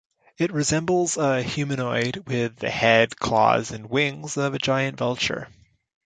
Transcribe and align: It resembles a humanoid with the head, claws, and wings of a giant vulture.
It 0.39 0.51
resembles 0.51 1.15
a 1.17 1.43
humanoid 1.43 2.23
with 2.25 2.55
the 2.57 2.71
head, 2.71 3.15
claws, 3.17 3.69
and 3.69 3.87
wings 3.87 4.35
of 4.35 4.55
a 4.55 4.57
giant 4.57 4.97
vulture. 4.97 5.47